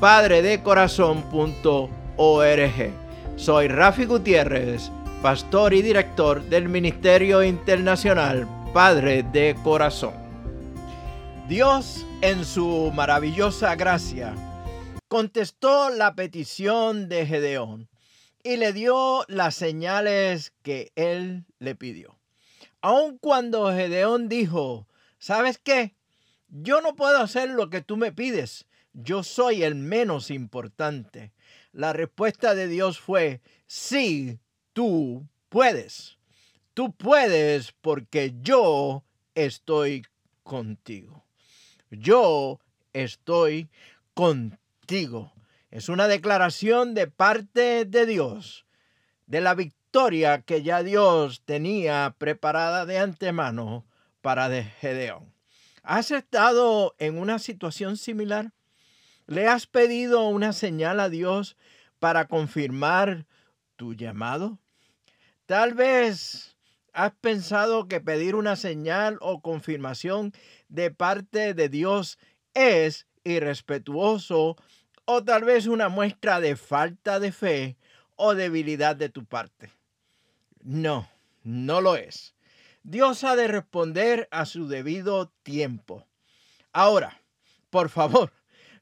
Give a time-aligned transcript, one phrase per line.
[0.00, 2.92] www.padredecorazon.org
[3.36, 4.90] Soy Rafi Gutiérrez,
[5.22, 10.14] pastor y director del Ministerio Internacional Padre de Corazón.
[11.48, 14.36] Dios en su maravillosa gracia
[15.08, 17.88] contestó la petición de Gedeón
[18.44, 22.16] y le dio las señales que él le pidió.
[22.82, 24.86] Aun cuando Gedeón dijo,
[25.18, 25.96] ¿sabes qué?
[26.48, 28.67] Yo no puedo hacer lo que tú me pides.
[29.00, 31.32] Yo soy el menos importante.
[31.72, 34.38] La respuesta de Dios fue, sí,
[34.72, 36.18] tú puedes.
[36.74, 40.04] Tú puedes porque yo estoy
[40.42, 41.24] contigo.
[41.90, 42.60] Yo
[42.92, 43.68] estoy
[44.14, 45.32] contigo
[45.70, 48.66] es una declaración de parte de Dios
[49.26, 53.84] de la victoria que ya Dios tenía preparada de antemano
[54.22, 55.32] para Gedeón.
[55.82, 58.52] ¿Has estado en una situación similar?
[59.28, 61.58] ¿Le has pedido una señal a Dios
[61.98, 63.26] para confirmar
[63.76, 64.58] tu llamado?
[65.44, 66.56] Tal vez
[66.94, 70.32] has pensado que pedir una señal o confirmación
[70.70, 72.18] de parte de Dios
[72.54, 74.56] es irrespetuoso
[75.04, 77.76] o tal vez una muestra de falta de fe
[78.16, 79.70] o debilidad de tu parte.
[80.62, 81.06] No,
[81.42, 82.34] no lo es.
[82.82, 86.06] Dios ha de responder a su debido tiempo.
[86.72, 87.20] Ahora,
[87.68, 88.32] por favor,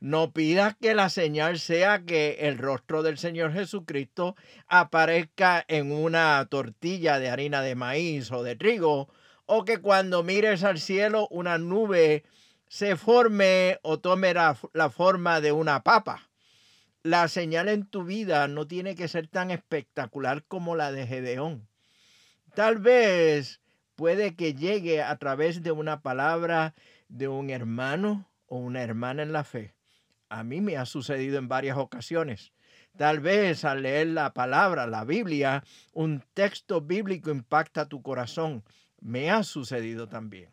[0.00, 4.36] no pidas que la señal sea que el rostro del Señor Jesucristo
[4.66, 9.08] aparezca en una tortilla de harina de maíz o de trigo,
[9.46, 12.24] o que cuando mires al cielo una nube
[12.68, 14.54] se forme o tome la,
[14.90, 16.28] forma de una papa.
[17.02, 21.68] La señal en tu vida no tiene que ser tan espectacular como la de Gedeón.
[22.54, 23.60] Tal vez
[23.94, 26.74] puede que llegue a través de una palabra
[27.08, 29.75] de un hermano o una hermana en la fe.
[30.28, 32.52] A mí me ha sucedido en varias ocasiones.
[32.96, 38.64] Tal vez al leer la palabra, la Biblia, un texto bíblico impacta tu corazón.
[39.00, 40.50] Me ha sucedido también.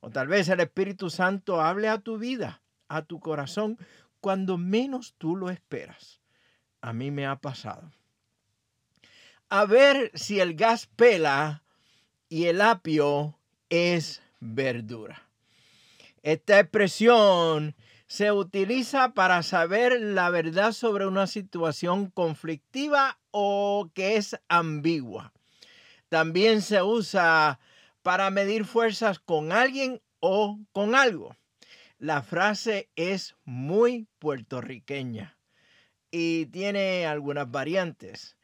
[0.00, 3.78] O tal vez el Espíritu Santo hable a tu vida, a tu corazón,
[4.20, 6.20] cuando menos tú lo esperas.
[6.80, 7.90] A mí me ha pasado.
[9.48, 11.64] A ver si el gas pela
[12.28, 13.36] y el apio
[13.68, 15.22] es verdura.
[16.22, 17.74] Esta expresión
[18.10, 25.32] se utiliza para saber la verdad sobre una situación conflictiva o que es ambigua.
[26.08, 27.60] También se usa
[28.02, 31.36] para medir fuerzas con alguien o con algo.
[31.98, 35.38] La frase es muy puertorriqueña
[36.10, 38.36] y tiene algunas variantes.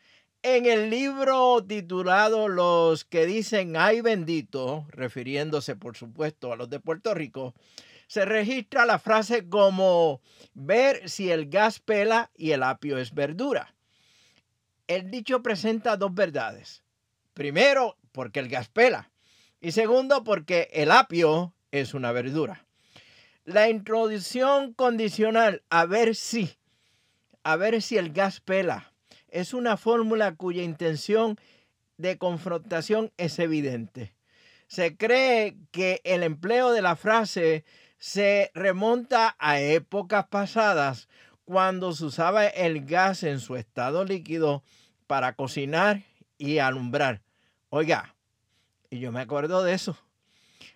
[0.43, 6.79] En el libro titulado Los que dicen ay bendito, refiriéndose por supuesto a los de
[6.79, 7.53] Puerto Rico,
[8.07, 10.21] se registra la frase como
[10.55, 13.75] ver si el gas pela y el apio es verdura.
[14.87, 16.83] El dicho presenta dos verdades.
[17.35, 19.11] Primero, porque el gas pela.
[19.61, 22.65] Y segundo, porque el apio es una verdura.
[23.45, 26.57] La introducción condicional, a ver si,
[27.43, 28.93] a ver si el gas pela,
[29.29, 31.39] es una fórmula cuya intención
[31.97, 34.15] de confrontación es evidente.
[34.69, 37.65] Se cree que el empleo de la frase
[37.99, 41.09] se remonta a épocas pasadas
[41.45, 44.63] cuando se usaba el gas en su estado líquido
[45.07, 46.03] para cocinar
[46.39, 47.23] y alumbrar.
[47.71, 48.15] Oiga,
[48.91, 49.97] y yo me acuerdo de eso.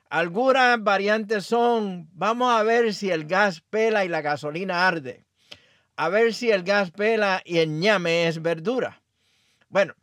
[0.08, 5.24] Algunas variantes son, vamos a ver si el gas pela y la gasolina arde.
[5.96, 9.02] A ver si el gas pela y el ñame es verdura.
[9.68, 9.94] Bueno,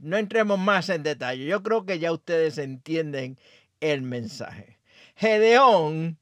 [0.00, 1.46] no entremos más en detalle.
[1.46, 3.38] Yo creo que ya ustedes entienden
[3.80, 4.78] el mensaje.
[5.16, 6.18] Gedeón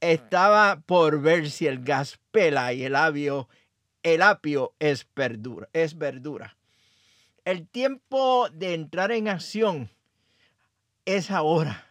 [0.00, 3.48] estaba por ver si el gas pela y el labio
[4.02, 6.56] el apio es verdura, es verdura.
[7.44, 9.90] El tiempo de entrar en acción
[11.04, 11.86] es ahora.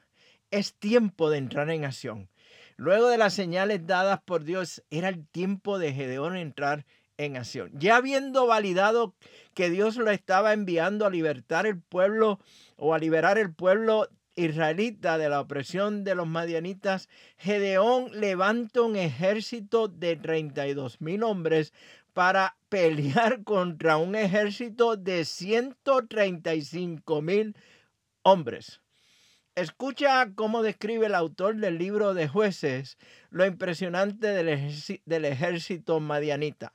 [0.51, 2.29] Es tiempo de entrar en acción.
[2.77, 6.85] Luego de las señales dadas por Dios, era el tiempo de Gedeón entrar
[7.17, 7.69] en acción.
[7.73, 9.13] Ya habiendo validado
[9.53, 12.39] que Dios lo estaba enviando a libertar el pueblo
[12.77, 14.07] o a liberar el pueblo
[14.39, 21.73] israelita de la opresión de los madianitas, Gedeón levanta un ejército de 32 mil hombres
[22.13, 27.55] para pelear contra un ejército de 135 mil
[28.23, 28.81] hombres.
[29.55, 32.97] Escucha cómo describe el autor del libro de jueces
[33.29, 36.71] lo impresionante del, ejército madianita.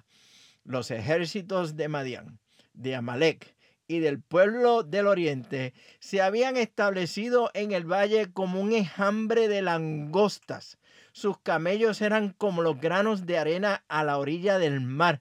[0.65, 2.39] Los ejércitos de Madián,
[2.75, 3.54] de Amalek
[3.87, 9.63] y del pueblo del oriente se habían establecido en el valle como un enjambre de
[9.63, 10.79] langostas.
[11.13, 15.21] Sus camellos eran como los granos de arena a la orilla del mar,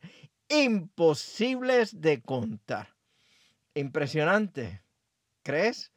[0.49, 2.95] imposibles de contar.
[3.75, 4.81] Impresionante.
[5.43, 5.91] ¿Crees?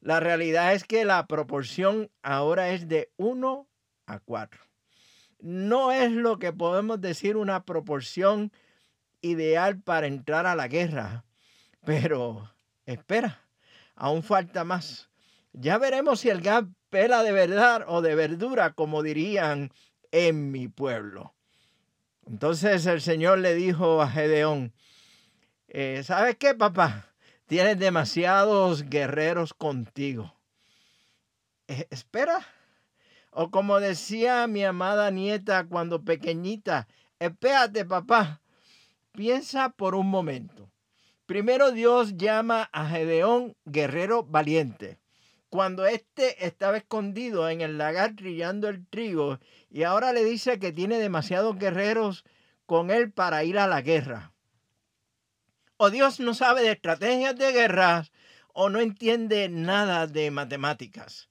[0.00, 3.68] La realidad es que la proporción ahora es de 1
[4.06, 4.60] a 4.
[5.40, 8.52] No es lo que podemos decir una proporción
[9.20, 11.25] ideal para entrar a la guerra,
[11.86, 12.52] pero
[12.84, 13.40] espera,
[13.94, 15.08] aún falta más.
[15.52, 19.70] Ya veremos si el gas pela de verdad o de verdura, como dirían
[20.10, 21.32] en mi pueblo.
[22.26, 24.74] Entonces el Señor le dijo a Gedeón,
[25.68, 27.14] eh, ¿sabes qué, papá?
[27.46, 30.34] Tienes demasiados guerreros contigo.
[31.68, 32.44] Eh, espera.
[33.30, 36.88] O como decía mi amada nieta cuando pequeñita,
[37.20, 38.40] espérate, papá.
[39.12, 40.68] Piensa por un momento.
[41.26, 44.98] Primero Dios llama a Gedeón guerrero valiente.
[45.48, 49.38] Cuando éste estaba escondido en el lagar trillando el trigo
[49.70, 52.24] y ahora le dice que tiene demasiados guerreros
[52.66, 54.32] con él para ir a la guerra
[55.76, 58.06] o Dios no sabe de estrategias de guerra
[58.52, 61.28] o no entiende nada de matemáticas.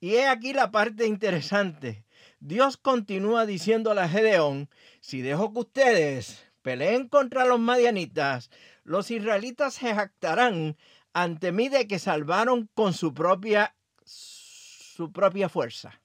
[0.00, 2.04] Y he aquí la parte interesante.
[2.40, 4.68] Dios continúa diciendo a Gedeón,
[5.00, 8.50] si dejo que ustedes peleen contra los madianitas,
[8.88, 10.78] los israelitas se jactarán
[11.12, 16.00] ante mí de que salvaron con su propia, su propia fuerza.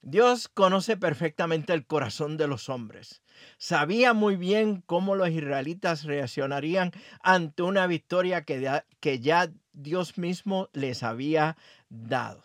[0.00, 3.22] Dios conoce perfectamente el corazón de los hombres.
[3.58, 10.68] Sabía muy bien cómo los israelitas reaccionarían ante una victoria que, que ya Dios mismo
[10.72, 11.56] les había
[11.88, 12.44] dado.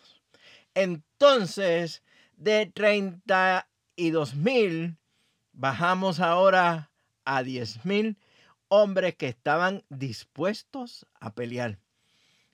[0.74, 2.02] Entonces,
[2.36, 4.96] de 32 mil,
[5.52, 6.90] bajamos ahora
[7.24, 8.18] a 10 mil
[8.68, 11.78] hombres que estaban dispuestos a pelear.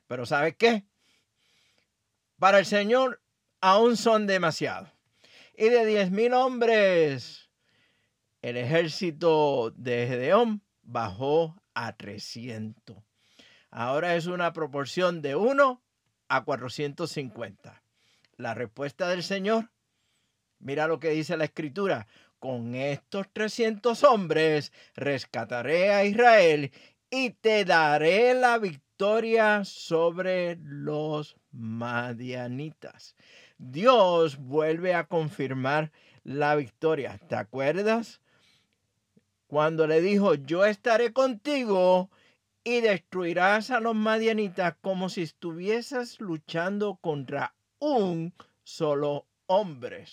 [0.07, 0.85] Pero ¿sabe qué?
[2.39, 3.21] Para el Señor
[3.61, 4.91] aún son demasiados.
[5.57, 7.51] Y de diez mil hombres,
[8.43, 12.97] el ejército de Gedeón bajó a 300.
[13.71, 15.83] Ahora es una proporción de 1
[16.29, 17.83] a 450.
[18.37, 19.71] La respuesta del Señor,
[20.59, 22.07] mira lo que dice la escritura,
[22.43, 26.73] con estos 300 hombres rescataré a Israel
[27.09, 33.15] y te daré la victoria sobre los madianitas.
[33.59, 35.93] Dios vuelve a confirmar
[36.25, 37.17] la victoria.
[37.29, 38.21] ¿Te acuerdas?
[39.47, 42.11] Cuando le dijo, yo estaré contigo
[42.65, 48.35] y destruirás a los madianitas como si estuvieses luchando contra un
[48.65, 50.07] solo hombre.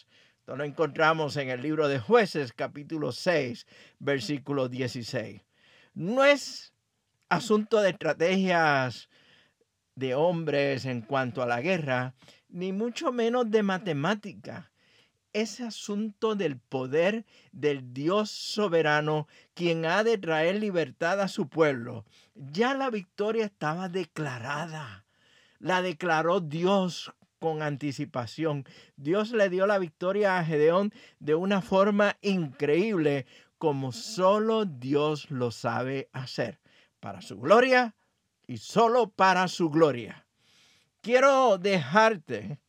[0.55, 3.67] Lo encontramos en el libro de jueces capítulo 6,
[3.99, 5.41] versículo 16.
[5.93, 6.73] No es
[7.29, 9.09] asunto de estrategias
[9.93, 12.15] de hombres en cuanto a la guerra,
[12.47, 14.71] ni mucho menos de matemática.
[15.33, 22.05] Es asunto del poder del Dios soberano, quien ha de traer libertad a su pueblo.
[22.33, 25.05] Ya la victoria estaba declarada.
[25.59, 28.65] La declaró Dios con anticipación.
[28.95, 33.25] Dios le dio la victoria a Gedeón de una forma increíble,
[33.57, 36.59] como solo Dios lo sabe hacer,
[36.99, 37.95] para su gloria
[38.47, 40.25] y solo para su gloria.
[41.01, 42.59] Quiero dejarte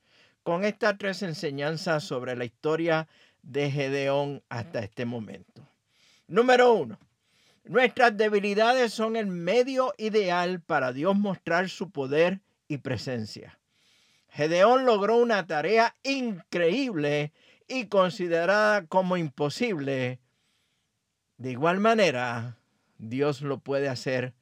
[0.43, 3.09] con estas tres enseñanzas sobre la historia
[3.43, 5.67] de Gedeón hasta este momento.
[6.27, 6.99] Número uno,
[7.65, 13.60] nuestras debilidades son el medio ideal para Dios mostrar su poder y presencia.
[14.31, 17.33] Gedeón logró una tarea increíble
[17.67, 20.21] y considerada como imposible.
[21.37, 22.59] De igual manera,
[22.99, 24.35] Dios lo puede hacer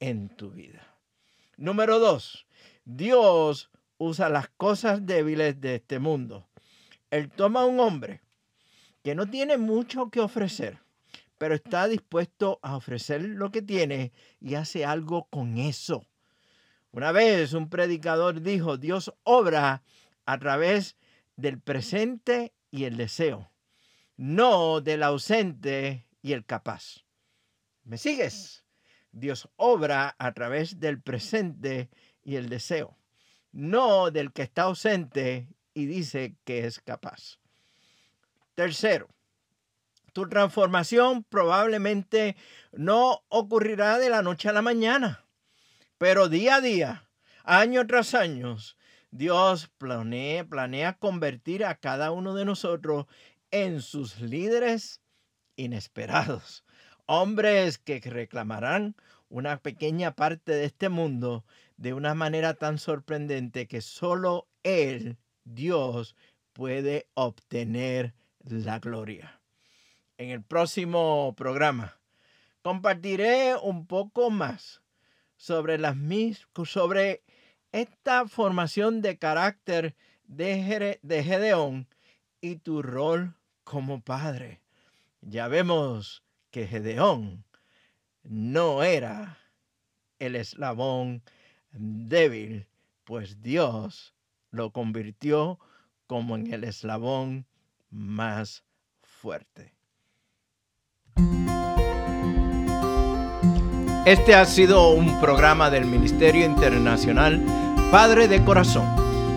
[0.00, 0.86] en tu vida.
[1.56, 2.46] Número dos,
[2.84, 6.46] Dios usa las cosas débiles de este mundo.
[7.10, 8.20] Él toma a un hombre
[9.02, 10.80] que no tiene mucho que ofrecer,
[11.38, 16.06] pero está dispuesto a ofrecer lo que tiene y hace algo con eso.
[16.94, 19.82] Una vez un predicador dijo, Dios obra
[20.26, 20.96] a través
[21.34, 23.50] del presente y el deseo,
[24.16, 27.04] no del ausente y el capaz.
[27.82, 28.64] ¿Me sigues?
[29.10, 31.90] Dios obra a través del presente
[32.22, 32.96] y el deseo,
[33.50, 37.40] no del que está ausente y dice que es capaz.
[38.54, 39.08] Tercero,
[40.12, 42.36] tu transformación probablemente
[42.70, 45.23] no ocurrirá de la noche a la mañana,
[45.98, 47.08] pero día a día,
[47.44, 48.56] año tras año,
[49.10, 53.06] Dios planea, planea convertir a cada uno de nosotros
[53.50, 55.00] en sus líderes
[55.56, 56.64] inesperados,
[57.06, 58.96] hombres que reclamarán
[59.28, 61.44] una pequeña parte de este mundo
[61.76, 66.16] de una manera tan sorprendente que solo Él, Dios,
[66.52, 69.40] puede obtener la gloria.
[70.18, 71.98] En el próximo programa
[72.62, 74.83] compartiré un poco más
[75.36, 77.22] sobre las mis, sobre
[77.72, 79.94] esta formación de carácter
[80.26, 81.88] de, de Gedeón
[82.40, 84.60] y tu rol como padre.
[85.20, 87.44] Ya vemos que Gedeón
[88.22, 89.38] no era
[90.18, 91.22] el eslabón
[91.72, 92.66] débil,
[93.04, 94.14] pues Dios
[94.50, 95.58] lo convirtió
[96.06, 97.46] como en el eslabón
[97.90, 98.64] más
[99.02, 99.74] fuerte.
[104.04, 107.40] Este ha sido un programa del Ministerio Internacional
[107.90, 108.84] Padre de Corazón,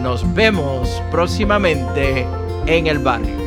[0.01, 2.27] Nos vemos próximamente
[2.67, 3.40] en el barrio.